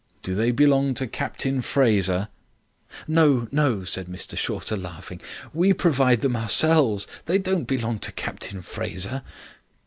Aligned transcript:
Do 0.23 0.33
they 0.33 0.49
belong 0.49 0.95
to 0.95 1.05
Captain 1.05 1.61
Fraser?" 1.61 2.29
"No, 3.07 3.47
no," 3.51 3.83
said 3.83 4.07
Mr 4.07 4.35
Shorter, 4.35 4.75
laughing, 4.75 5.21
"we 5.53 5.73
provide 5.73 6.21
them 6.21 6.35
ourselves. 6.35 7.05
They 7.27 7.37
don't 7.37 7.65
belong 7.67 7.99
to 7.99 8.11
Captain 8.11 8.63
Fraser." 8.63 9.21